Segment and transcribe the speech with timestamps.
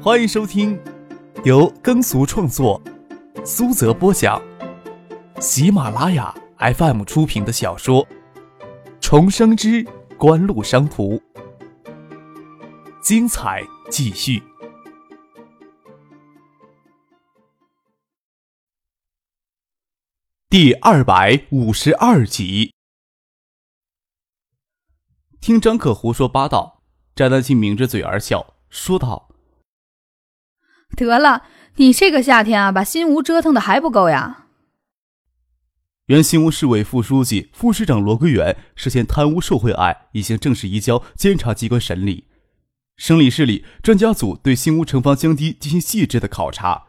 [0.00, 0.80] 欢迎收听
[1.44, 2.80] 由耕俗创作、
[3.44, 4.40] 苏泽播讲、
[5.40, 8.06] 喜马拉雅 FM 出品的小说
[9.00, 9.84] 《重生之
[10.16, 11.16] 官路商途》，
[13.02, 14.40] 精彩继续，
[20.48, 22.72] 第二百五十二集。
[25.40, 26.84] 听张可胡说八道，
[27.16, 29.27] 翟丹青抿着嘴而笑，说道
[30.96, 31.44] ：“得了，
[31.76, 34.46] 你这个夏天啊，把新吴折腾的还不够呀？”
[36.06, 42.24] 原新吴市委副书记、副市长罗桂元涉嫌贪污受贿案已经正式移交监察机关审理。
[42.96, 46.84] 省里市里专家组对新吴城防江堤进行细致的考察，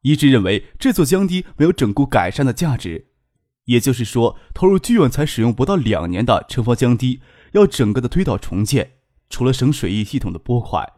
[0.00, 3.08] 一致认为这座江堤没有整固改善的价值。
[3.66, 7.20] 也就是说，投入巨万才使用不到两年的城防江堤。
[7.52, 8.94] 要整个的推倒重建，
[9.30, 10.90] 除了省水利系统的拨款，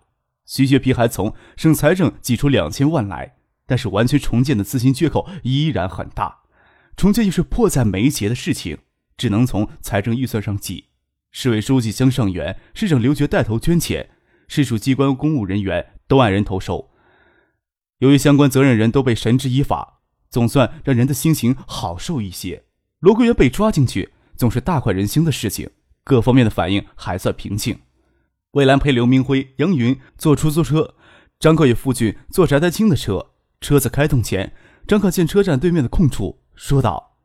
[0.47, 6.43] 徐学平还从省财政挤出两千万来，但是完全重建的资金缺口依然很大，
[6.97, 8.79] 重建又是迫在眉睫的事情，
[9.17, 10.87] 只能从财政预算上挤。
[11.33, 14.09] 市委书记江尚元、市长刘觉带头捐钱，
[14.49, 16.91] 市属机关公务人员都按人头收。
[17.99, 22.65] 由于相关责任人都被绳之以法，总算让人的心情好受一些。
[23.01, 25.71] 罗桂元被抓进去，总是大快人心的事情。
[26.05, 27.81] 各方面的反应还算平静。
[28.57, 30.95] 魏兰陪刘明辉、杨云坐出租车，
[31.39, 33.33] 张克与傅俊坐翟丹青的车。
[33.61, 34.55] 车子开动前，
[34.89, 37.19] 张克见车站对面的空处，说道：“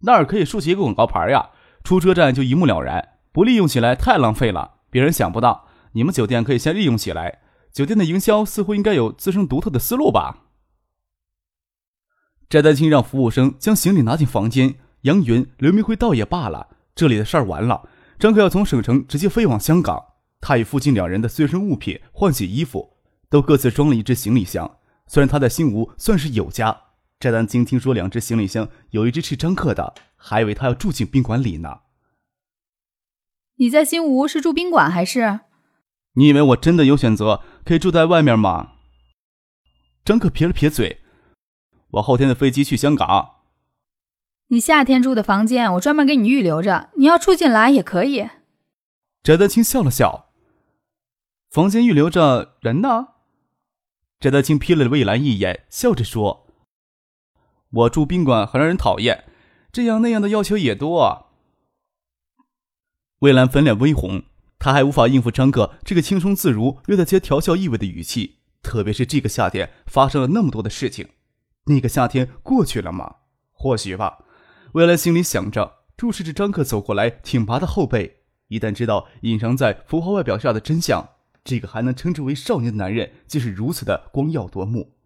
[0.00, 1.50] 那儿可以竖起一个广告牌呀，
[1.84, 3.16] 出车站就一目了然。
[3.32, 5.68] 不利用起来太浪费了，别人想不到。
[5.92, 7.40] 你们酒店可以先利用起来。
[7.70, 10.44] 酒店的营销似乎应该有自身独特的思路吧？”
[12.48, 14.76] 翟丹青让服务生将行李拿进房间。
[15.02, 16.68] 杨云、刘明辉倒也罢了。
[16.94, 17.88] 这里的事儿完了，
[18.22, 20.12] 张克要从省城直接飞往香港。
[20.40, 24.78] 他与父亲两人的随身物品、换洗衣服都各自装了一只行李箱。
[25.08, 26.82] 虽然他在新吴算是有家，
[27.18, 31.80] 翟丹青听说两只行李箱有一只是张克的，还以为他要住进宾馆里呢。
[33.56, 35.40] 你在新吴是住宾馆还是？
[36.12, 38.74] 你以为我真的有选择，可以住在外面吗？
[40.04, 41.00] 张克撇了撇嘴，
[41.94, 43.41] 我后天的飞机去香港。
[44.52, 46.90] 你夏天住的房间，我专门给你预留着。
[46.96, 48.28] 你要住进来也可以。
[49.22, 50.26] 翟德清笑了笑。
[51.48, 53.08] 房间预留着人呢？
[54.20, 56.46] 翟德清瞥了魏兰一眼，笑着说
[57.72, 59.24] ：“我住宾馆很让人讨厌，
[59.72, 61.30] 这样那样的要求也多。”
[63.20, 64.24] 魏兰粉脸微红，
[64.58, 68.40] 她还无法应付张哥这个轻松自如、略带些调笑意味的语气。
[68.62, 71.08] 特别是这个夏天发生了那么多的事情，
[71.64, 73.16] 那个夏天过去了吗？
[73.52, 74.18] 或许吧。
[74.72, 78.22] 魏兰心里想着，注视着张克走过来挺拔的后背。
[78.48, 81.10] 一旦知道隐藏在浮华外表下的真相，
[81.44, 84.96] 这个还能称之为少年的男人，竟是如此的光耀夺目。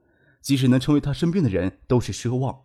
[0.40, 2.60] 即使能成为他身边的人，都是奢望。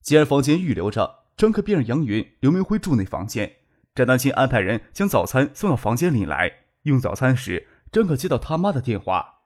[0.00, 3.56] 既然房间预留着，张克便让杨云、刘明辉住那房间。
[3.94, 6.50] 张丹青安排人将早餐送到房间里来。
[6.84, 9.40] 用早餐时，张可接到他妈的电话：“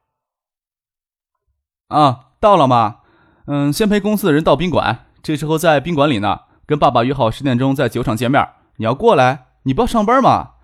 [1.89, 3.01] 啊，到了吗？
[3.47, 8.47] 嗯，先陪公司的人到宾馆。”这时候在宾馆里呢，跟爸爸约好十点钟在酒厂见面。
[8.77, 9.47] 你要过来？
[9.63, 10.57] 你不要上班吗？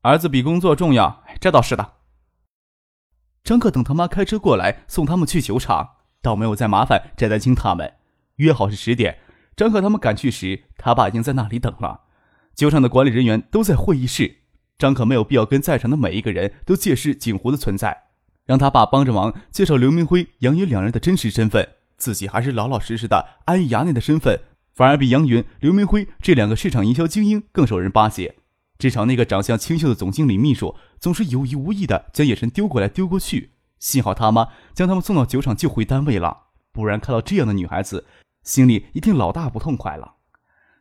[0.00, 1.92] 儿子比工作重要，这倒是的。
[3.44, 7.92] 张克等他妈开车过来送他们去酒厂，倒没有再麻烦翟丹青他们。
[8.36, 9.18] 约好是十点，
[9.54, 12.04] 张克他们赶去时，他爸已经在那里等了。
[12.54, 14.38] 酒厂的管理人员都在会议室，
[14.78, 18.04] 张可没有必要跟在场的每一个人都解释景湖的存在，
[18.46, 21.68] 让他爸帮着忙介绍刘明辉、杨云两人的真实身份。
[22.00, 24.40] 自己还是老老实实的安于衙内的身份，
[24.74, 28.34] 反而比杨云、刘明辉这两个市场营销精英更受人巴结。
[28.78, 33.52] 至少那个长相清秀的总经理秘书总是有意无意的将眼神丢过来丢过去。
[33.78, 38.06] 幸好他妈将他们送到酒厂就回单位了，不然看到这样的女孩子，
[38.42, 40.14] 心里一定老大不痛快了。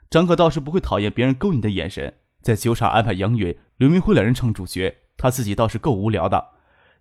[0.09, 6.51] 张可倒是不会讨厌别人勾引的眼神，在酒厂安排杨云、刘明辉两人唱主角，他自己倒是够无聊的。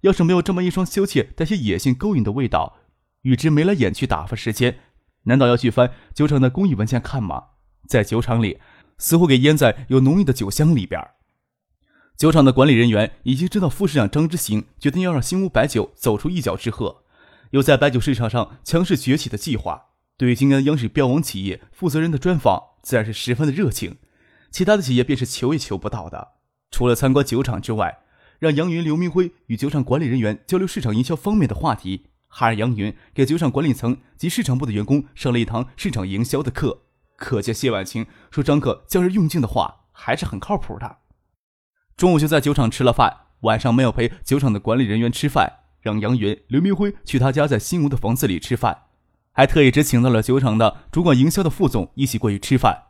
[0.03, 2.77] 要是没有这么一双羞怯、带些野性勾引的味道。
[3.23, 4.79] 与之眉来眼去打发时间，
[5.25, 7.45] 难道要去翻酒厂的工艺文件看吗？
[7.87, 8.59] 在酒厂里，
[8.99, 11.01] 似乎给腌在有浓郁的酒香里边。
[12.17, 17.05] 酒厂的管理人员已经知道副市长张之行决定要让新屋白酒走出一角之鹤，
[17.51, 19.87] 有在白酒市场上强势崛起的计划。
[20.17, 23.99] 对于今年央视标王企业负责人的专访，自然是十分的热情。
[24.51, 26.33] 其他的企业便是求也求不到的。
[26.71, 28.01] 除了参观酒厂之外，
[28.41, 32.07] 让杨云、刘明辉与酒厂管理人员交流市场营销方面的话题。
[32.29, 36.83] 还让杨云给酒厂管理层及市场部的员工上了一堂市场营销的课，
[37.17, 40.99] 可见谢婉清说张克教人用尽的话还是很靠谱的。
[41.97, 48.85] 中午就在酒厂吃了饭，晚上没有陪酒厂的管理人员吃饭，让杨云、刘明辉去他家在新屋的房子里吃饭，
[49.33, 52.85] 还特意只请到了酒厂的主管营销的副总一起过去吃饭。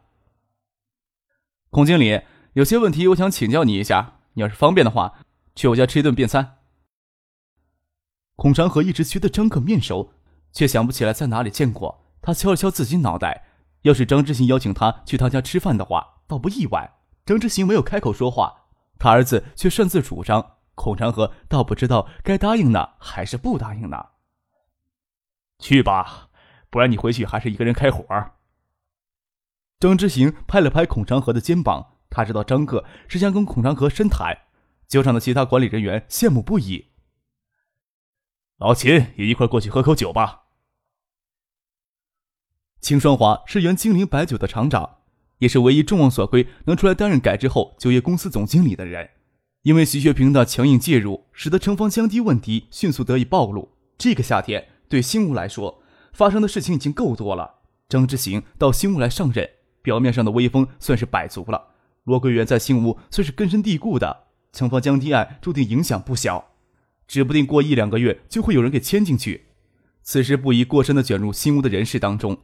[1.70, 2.20] 孔经理，
[2.54, 5.20] 有些问题我想请教你一下，你要是方便的话，
[5.54, 6.57] 去我家吃一顿便餐。
[8.38, 10.12] 孔长河一直觉得张克面熟，
[10.52, 12.04] 却想不起来在哪里见过。
[12.22, 13.48] 他敲了敲自己脑袋，
[13.82, 16.98] 要是张之行邀请他去他家吃饭的话，倒不意外。
[17.26, 20.52] 张之行没有开口说话，他儿子却擅自主张。
[20.76, 24.06] 孔长河倒不知道该答应呢，还是不答应呢。
[25.58, 26.28] 去吧，
[26.70, 28.06] 不然你回去还是一个人开火。
[29.80, 34.38] 张之行拍了拍孔长河的肩膀，他知道张克是想跟孔长河深谈。
[34.86, 36.87] 酒厂的其他管理人员羡慕不已。
[38.58, 40.46] 老秦也一块过去喝口酒吧。
[42.80, 44.98] 秦双华是原金陵白酒的厂长，
[45.38, 49.10] 也是唯一众望所归能出来担任改制后酒业公司总经理的人。
[49.62, 53.76] 因为徐学平的强硬介入，使得城防降低问题迅速得以暴露。
[53.96, 55.82] 这个夏天对新屋来说，
[56.12, 57.60] 发生的事情已经够多了。
[57.88, 59.48] 张之行到新屋来上任，
[59.82, 61.74] 表面上的威风算是摆足了。
[62.04, 66.52] 罗桂元在新屋算是根深蒂固的，城防降低案注定影响不小。
[67.08, 69.46] 指不定过一两个月就会有人给牵进去，
[70.02, 72.38] 此时不宜过深的卷入新屋的人事当中。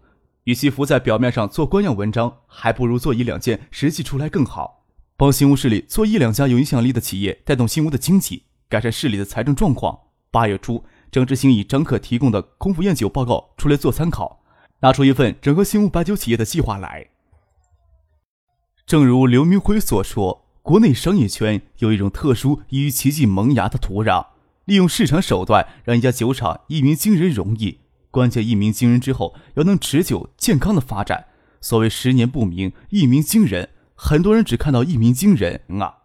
[0.45, 4.85] 与其浮在表面上做官样文章，还不如做一两件实际出来更好，
[5.17, 9.99] 帮新屋市里做一两家有影响力的企业，带动新屋的经济，改善市里的财政状况。
[10.31, 14.43] 八月初，张之行以张可提供的空腹宴酒报告出来做参考，
[14.81, 17.07] 拿出一份整合新屋白酒企业的计划来。
[18.85, 24.27] 正如刘明辉所说，国内商业圈有一种特殊易于奇迹萌芽的土壤。
[24.65, 27.81] 利用市场手段让一家酒厂一鸣惊人容易，
[28.11, 31.27] 关键一鸣惊人之后要能持久健康的发展。
[31.61, 35.99] 所谓十年不鸣，一鸣惊人，很多人只看到一鸣惊人啊，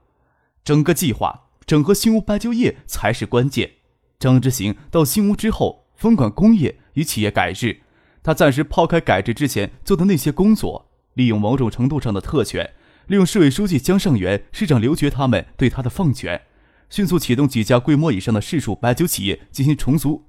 [0.63, 3.71] 整个计划整合新屋白酒业才是关键。
[4.17, 7.81] 张之行到新屋之后，分管工业与企业改制，
[8.21, 12.73] 他暂时抛开改制之前做的那些工作，利用某种程度上的特权，
[13.07, 16.41] 利用市委书记江上元、市长刘觉他们对他的放权。
[16.89, 20.25] 迅速启动几家规模以上的市属白酒企业进行重组，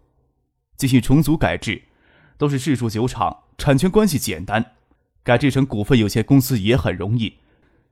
[0.76, 1.82] 进行重组改制，
[2.36, 4.72] 都是市属酒厂，产权关系简单，
[5.22, 7.38] 改制成股份有限公司也很容易。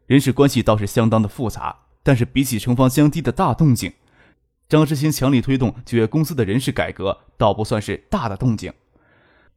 [0.07, 3.93] 人事关系倒是相当的复杂，但是比起城防相低的大动静，
[4.69, 8.73] 张之新强力推动酒业公司的人事改革，倒不算是大的动静。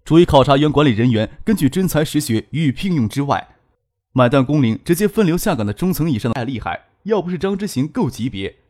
[0.05, 3.55] 除以考察原管理人员根据真才实学予以聘用之外，
[4.13, 8.60] 买断工龄直接分流下岗的中层以上的太厉害，要不是张之行够级别。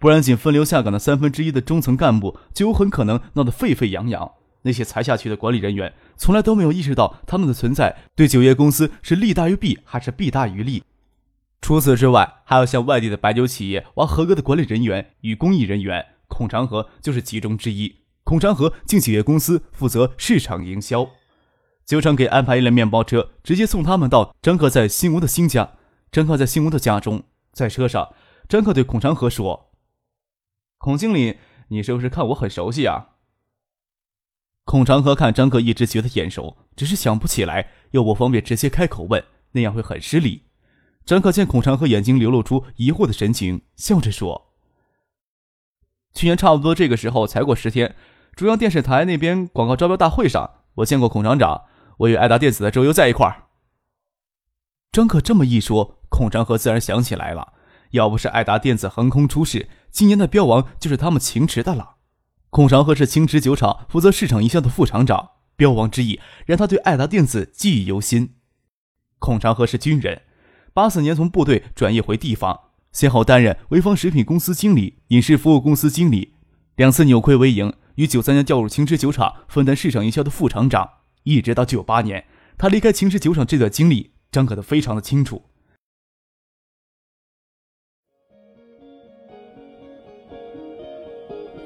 [0.00, 4.32] 不然，仅分流下岗的三分之一的中层干部，就有很可能闹得沸沸扬扬。
[4.62, 10.84] 那些裁下去的管理人员，从来都没有意识到他们的存在对酒业公司是利大于弊，还是弊大于利。
[11.60, 16.06] 除此之外，还要向外地的白酒企业挖合格的管理人员与公益人员。
[16.28, 17.96] 孔长河就是其中之一。
[18.22, 21.08] 孔长河进酒业公司负责市场营销，
[21.84, 25.72] 酒厂给安排一辆面包车，直接送他们到张克在新屋的新家。
[26.12, 28.08] 张克在新屋的家中，在车上，
[28.48, 29.67] 张克对孔长河说。
[30.78, 31.38] 孔经理，
[31.68, 33.16] 你是不是看我很熟悉啊？
[34.64, 40.44] 孔长河看张克一直觉得眼熟，只是想不起来，又不方便直接开口问，那样会很失礼。
[41.04, 44.52] 张克见孔长河眼睛流露出疑惑的神情，笑着说
[46.14, 47.96] ：“去年差不多这个时候才过十天，
[48.36, 51.64] 中央电视台那边广告招标大会上，我见过孔厂长，
[51.98, 53.48] 我与爱达电子的周游在一块儿。”
[54.92, 57.54] 张克这么一说，孔长河自然想起来了。
[57.92, 61.96] 要不是爱达电子横空出世，今年的标王就是他们秦池的了。
[62.50, 68.34] 孔长河是秦池酒厂负责市场营销的副厂长，标王之意让他对爱达电子记忆犹新。
[69.18, 70.22] 孔长河是军人，
[70.72, 72.60] 八四年从部队转业回地方，
[72.92, 76.34] 先后担任潍坊食品公司经理、饮食服务公司经理，
[76.76, 80.88] 两次扭亏为盈，于九三年调入秦池酒厂分担市场营销的副厂长，
[81.24, 82.24] 一直到九八年，
[82.56, 85.47] 他离开秦池酒厂这段经历，张可的非常的清楚。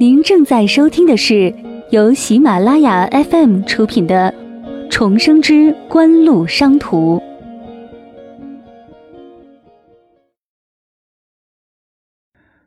[0.03, 1.55] 您正在收听的是
[1.93, 4.35] 由喜马拉雅 FM 出品的
[4.91, 7.19] 《重生之官路商途》。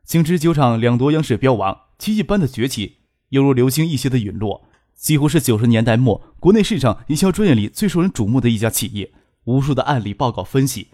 [0.05, 4.63] 青汁酒厂两夺央视标王，奇迹般的崛起，犹如流星一些的陨落，
[4.93, 9.11] 几乎是九十年代末国内市场营销专业里最受人瞩目的一家企业。
[9.43, 10.87] 无数的案例报告分析，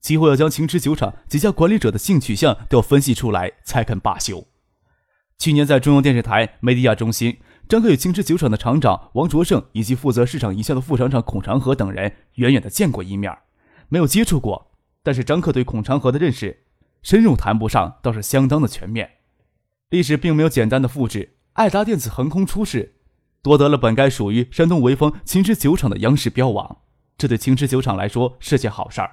[0.00, 4.46] 几乎要将青汁酒厂几家管理者的性取向都要分析出来才肯罢休。
[5.42, 13.36] 去年在中央电视台美迪亚中心，张克与青池酒厂的厂长王卓胜以及负责市场营销的副厂长孔长河等人远远的见过一面，
[13.88, 14.70] 没有接触过。
[15.02, 16.62] 但是张克对孔长河的认识
[17.02, 19.10] 深入谈不上，倒是相当的全面。
[19.90, 22.94] 历史并没有简单的复制，爱达电子横空出世，
[23.42, 26.76] 夺得了本该属于山东潍坊青池酒厂的央视标王，
[27.18, 29.10] 这对青池酒厂来说是件好事儿。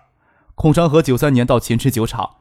[0.53, 2.35] 孔长河九三年到秦池酒厂，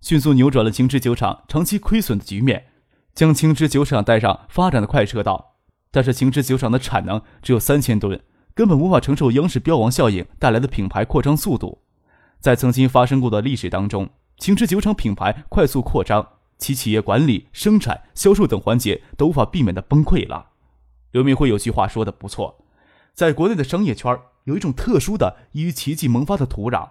[0.00, 2.66] 迅速扭转了秦池酒厂长期亏损的局面，
[3.14, 5.56] 将青汁酒厂带上发展的快车道。
[5.90, 8.20] 但是青汁酒厂的产能只有三千吨，
[8.54, 11.82] 根本无法承受央视标王效应带来的品牌扩张速度。
[12.40, 16.26] 在曾经发生过的历史当中，青汁酒厂品牌快速扩张。
[16.58, 20.50] 其企业管理、生产、销售等环节都无法避免的崩溃了。
[21.10, 22.64] 刘明辉有句话说的不错，
[23.12, 26.90] 在国内的商业圈有一种特殊的易于奇迹萌发的土壤。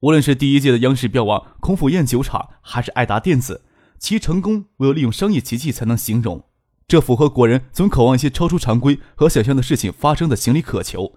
[0.00, 3.64] 无论是第一届的央视标王孔府宴酒厂，还是爱达电子，
[4.02, 6.44] 其成功唯有利用商业奇迹才能形容。
[6.88, 11.12] 这符合国人总渴望一些超出常规和想象的事情发生的心理渴求。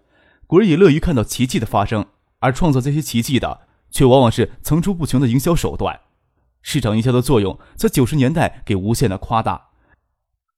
[0.46, 2.06] 国人也乐于看到奇迹的发生，
[2.38, 6.02] 而创造这些奇迹的，却往往是层出不穷的营销手段。
[6.62, 9.70] 市场营销的作用在九十年代给无限的夸大，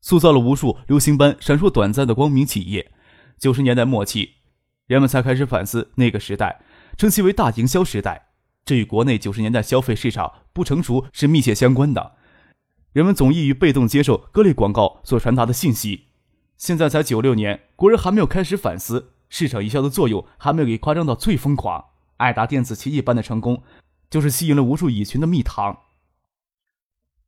[0.01, 2.91] 塑造了无数流行般闪烁短暂的光明企业。
[3.39, 4.31] 九十年代末期，
[4.85, 6.59] 人们才开始反思那个时代，
[6.97, 8.25] 称其为大营销时代。
[8.65, 12.16] 这与国内九十年代消费市场不成熟是密切相关的。
[12.97, 16.05] 人们总易于被动接受各类广告所传达的信息。
[16.57, 21.89] 现在才九六年，国人还没有开始反思市场营销的作用，还没有给夸张到最疯狂。
[22.15, 23.61] 爱达电子奇迹般的成功，
[24.09, 25.77] 就是吸引了无数蚁群的蜜糖。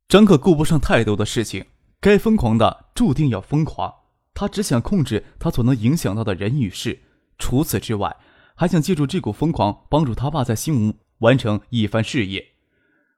[0.08, 1.66] 张可顾不上太多的事情，
[2.00, 3.94] 该疯狂的注定要疯狂。
[4.34, 6.98] 他只想控制他所能影响到的人与事，
[7.38, 8.16] 除此之外，
[8.56, 12.44] 还想借助这股疯狂帮助他爸在新吴完成一番事业。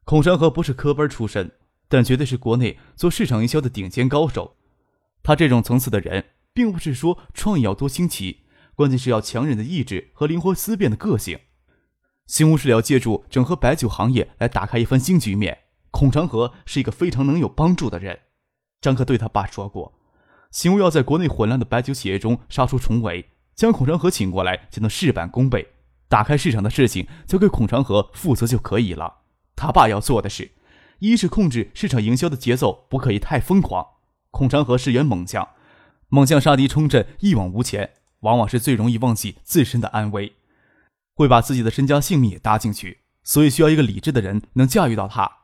[0.04, 1.50] 孔山河不是科班出身，
[1.92, 4.56] 但绝对是国内做市场营销的顶尖高手。
[5.22, 8.44] 他这种层次的人，并不是说创意要多新奇，
[8.74, 11.38] 关键是要强忍的意志和灵活思辨的个性。
[12.26, 15.58] 新吴是要借助整合白酒行业来打开一番新局面。
[15.90, 18.18] 孔长河是一个非常能有帮助的人，
[18.80, 19.92] 张克对他爸说过，
[20.50, 25.68] 新屋要在国内混乱的白酒企业中杀出重围，将孔长河请过来就能事半功倍，
[26.08, 29.18] 打开市场的事情交给孔长河负责就可以了。
[29.54, 30.50] 他爸要做的是，
[31.02, 33.84] 一是控制市场营销的节奏不可以太疯狂。
[34.30, 35.48] 孔长河是员猛将，
[36.08, 40.34] 猛将杀敌冲阵一往无前，往往是最容易忘记自身的安危，
[41.14, 45.38] 会把自己的身家性命也搭进去，所以需要一个理智的人能驾驭到他。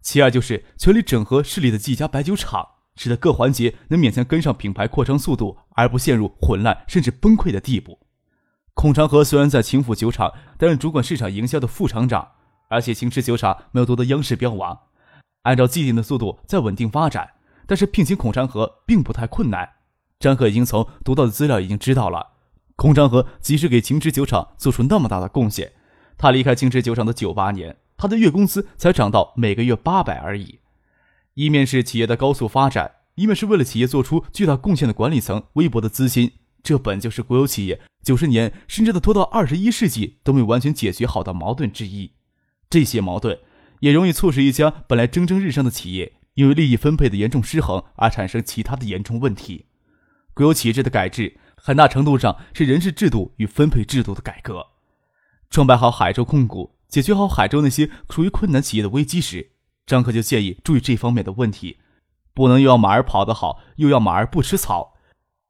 [0.00, 2.66] 其二就是全力整合势力的几家白酒厂，
[2.96, 7.98] 使得各环节能勉强跟上品牌扩张速度，而不陷入混乱甚至崩溃的地步。
[8.72, 12.30] 孔长河虽然在秦府酒厂担任主管市场营销的副厂长，
[12.70, 14.80] 而且秦池酒厂没有夺得央视标王，
[15.42, 17.30] 按照既定的速度在稳定发展，
[17.66, 19.68] 但是聘请孔长河并不太困难。
[20.18, 22.34] 张克已经从读到的资料已经知道了，
[22.76, 25.72] 孔长河即使给秦池酒厂做出那么大的贡献，
[26.16, 27.76] 他离开秦池酒厂的九八年。
[27.96, 30.58] 他的月工资才涨到每个月八百而已，
[31.34, 36.32] 一面是企业的高速发展，一面是为了企业做出巨大贡献的管理层微薄的资金，
[36.64, 42.10] 这本就是国有企业九十年甚至的拖到二十一世纪都没完全解决好的矛盾之一。
[42.68, 43.38] 这些矛盾
[43.82, 49.66] 也容易促使一家本来蒸蒸日上的企业，因为利益分配的严重失衡而产生其他的严重问题。
[50.34, 54.66] 国有企业制的改制，很大程度上是人事制度与分配制度的改革。
[55.50, 56.76] 创办好海州控股。
[56.88, 59.52] 解决好海州那些处于困难企业的危机时，
[59.86, 61.78] 张克就建议注意这方面的问题，
[62.34, 64.92] 不能又要马儿跑得好，又要马儿不吃草。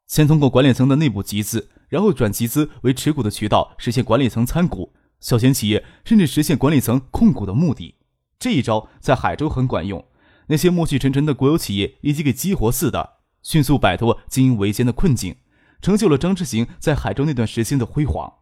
[0.06, 7.96] 先通过管理层的内部集资，然后转集资为持股的渠道，实现管理层参股，小型企业甚至实现管理层控股的目的。
[8.42, 10.04] 这一招在海州很管用，
[10.48, 15.36] 那些暮气沉沉的国有企业以及给激活似的，迅速摆脱经营维艰的困境，
[15.80, 18.32] 成就了张之行在海州那段时间的辉煌。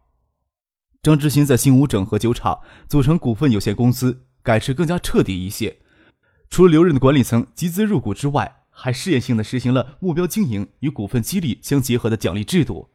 [1.03, 5.77] 张之行在新屋整合酒厂，组成股份有限公司，改制更加彻底一些。
[6.49, 12.89] 除了留任的管理层集资入股之外，还试验性的实行了目标经营与股份激励相结合的奖励制度。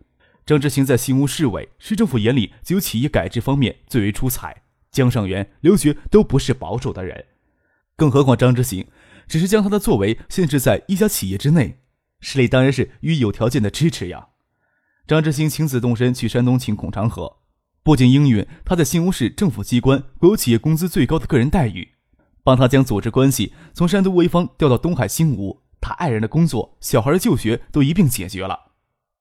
[0.44, 4.64] 张之行在新屋市委、市政府眼里，只有企业改制方面最为出彩。
[4.97, 7.26] 江上元、刘觉都不是保守的人，
[7.97, 8.87] 更何况张之行
[9.29, 11.81] 只是将他的作为限制在一家企业之内，
[12.21, 14.29] 市里当然是予以有条件的支持呀。
[15.07, 17.37] 张之行亲自动身去山东请孔长河。
[17.83, 21.87] 不仅应允他在新吴市政府机关国有企业工资最高的个人待遇，
[22.43, 28.73] 帮他将组织关系从山东潍坊调到东海新吴，他爱人的工作、小孩的就学都一并解决了。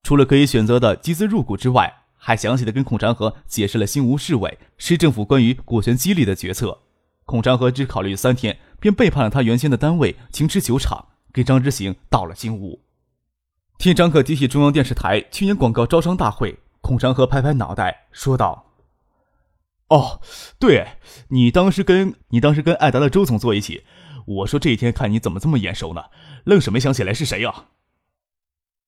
[0.03, 6.79] 除了可以选择的集资入股之外，还详细的跟孔长河解释了新吴市委、市政府关于股权激励的决策。
[7.24, 12.82] 孔长河只考虑三天，便背叛了他原先的单位青池酒厂，给张之行到了新吴。
[13.77, 16.58] 听张克提起中央电视台去年广告招商大会。
[16.82, 18.72] 孔长河拍拍脑袋说道
[19.89, 20.20] ：“哦，
[20.58, 20.88] 对
[21.27, 23.84] 你当时跟你当时跟艾达的周总坐一起，
[24.25, 26.05] 我说这一天看你怎么这么眼熟呢，
[26.46, 27.65] 愣是没想起来是谁呀。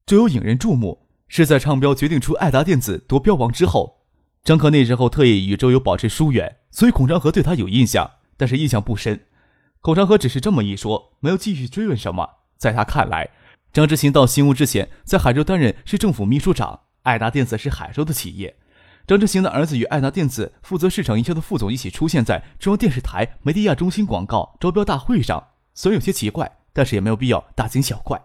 [0.08, 4.02] 周有引人注目，是在唱标决定出爱达电子夺标王之后，
[4.44, 9.26] 张克那时候特意与周游保持疏远，所以孔长河对他有印象，但是印象不深。
[9.82, 12.30] 孔长河只是这么一说，没有继续追问什么。
[12.58, 13.30] 在他看来，
[13.72, 18.56] 张之行到新屋之前，在海州担任市政府秘书长，爱达电子是海州的企业。
[19.06, 28.22] 张之行的儿子与爱达电子负责市场营销的副总一起出现在中央电视台梅地亚中心广告招标大会上，虽然有些奇怪，但是也没有必要大惊小怪。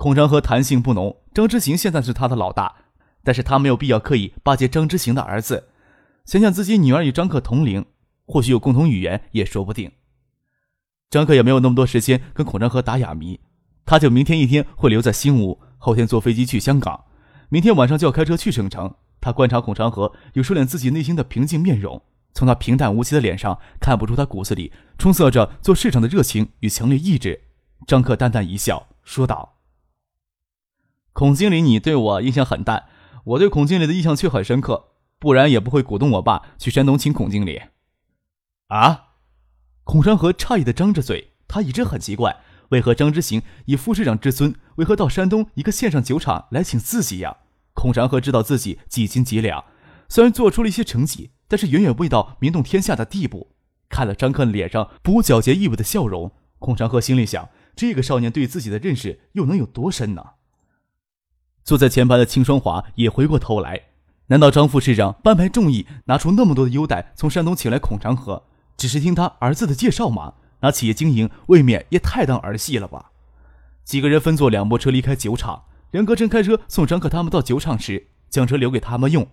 [0.00, 2.74] 孔长河弹性不浓，张之行现在是他的老大，
[3.22, 5.68] 但是他没有必要刻意巴结张之行的儿子。
[6.24, 7.84] 想想自己女儿与张克同龄，
[8.24, 9.92] 或许有共同语言也说不定。
[11.10, 13.40] 张克也没有那么多时间跟孔长河打哑谜，
[13.84, 17.04] 他就明天一天会留在新屋，后天坐飞机去香港，
[17.50, 18.94] 明天晚上就要开车去省城。
[19.20, 22.00] 他观察孔长河，有收敛自己内心的平静面容，
[22.32, 27.38] 从他平淡无奇的脸上看不出他骨子里充塞着做市场的热情与强烈意志。
[27.86, 29.56] 张克淡淡一笑，说道
[31.12, 32.84] ：“孔经理，你对我印象很淡，
[33.24, 37.62] 我对孔经理的印象却很深刻，不然也不会鼓动我爸去山东请孔经理。”
[38.68, 39.08] 啊！
[39.82, 42.36] 孔长河诧异的张着嘴，他一直很奇怪，
[42.68, 47.38] 为何张之行以副市长之尊，为何到山东一个线上酒厂来请自己呀？
[47.72, 49.64] 孔长河知道自己几斤几两，
[50.08, 53.56] 虽然做出了一些成绩，但是远远未到名动天下的地步。
[53.88, 60.24] 看了张克脸上不皎洁意味的笑容，孔长河心里想：这个少年对自己的认识又能有多深呢？
[61.64, 63.80] 坐在前排的秦双华也回过头来，
[64.26, 68.44] 难道张副市长班排众议，拿出那么多的优待，从山东请来孔长河，
[68.76, 70.34] 只是听他儿子的介绍吗？
[70.60, 73.12] 拿企业经营，未免也太当儿戏了吧？
[73.84, 75.64] 几个人分坐两部车离开酒厂。
[75.90, 79.26] 梁格真开车送张克他们到酒厂时，将车留给他们用。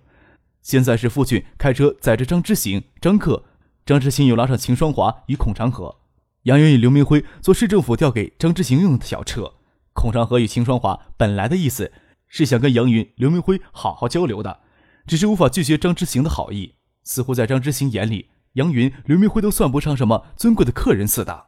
[0.64, 3.44] 现在是傅俊开车载着张之行、张克，
[3.86, 5.98] 张之行又拉上秦双华与孔长河，
[6.44, 9.54] 杨云与刘明辉坐市政府调给张之行用的小车。
[9.94, 11.92] 孔长河与秦双华本来的意思
[12.28, 14.62] 是想跟杨云、刘明辉好好交流的，
[15.06, 16.76] 只是无法拒绝张之行的好意。
[17.04, 21.48] 似乎在张之行眼里，杨云、刘明辉都算不上什么尊贵的客人似的。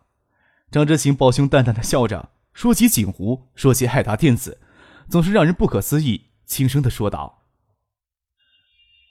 [0.72, 4.62] 张之行抱胸淡淡的笑着，说起锦湖，说起海达电子。
[5.10, 7.42] 总是让人不可思议，轻声的说道：“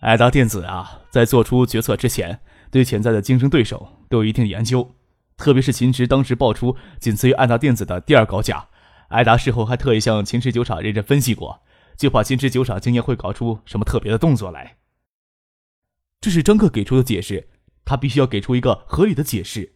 [0.01, 4.95] 爱达电子啊，在做出决策之前，对潜在的竞争对手都有一定研究。
[5.37, 8.69] 特别是秦池当时爆出仅次于爱达电子的第二高价，
[9.09, 11.63] 艾达事后还特意向秦池酒厂认真分析过，
[11.97, 14.77] 就怕秦池酒厂今年会搞出什么特别的动作来。”
[16.21, 17.49] 这是张克给出的解释，
[17.85, 19.75] 他必须要给出一个合理的解释。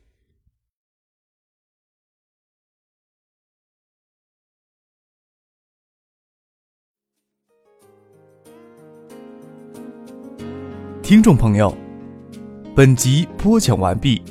[11.02, 11.76] 听众朋友，
[12.74, 14.22] 本集播讲完毕，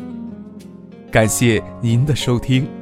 [1.12, 2.81] 感谢您的收听。